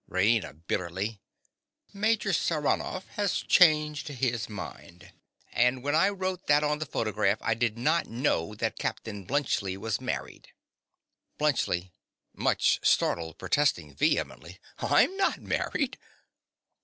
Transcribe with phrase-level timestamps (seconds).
[0.09, 0.65] RAINA.
[0.65, 1.19] (bitterly).
[1.93, 5.13] Major Saranoff has changed his mind.
[5.53, 9.77] And when I wrote that on the photograph, I did not know that Captain Bluntschli
[9.77, 10.53] was married.
[11.37, 11.91] BLUNTSCHLI.
[12.33, 14.57] (much startled protesting vehemently).
[14.79, 15.99] I'm not married.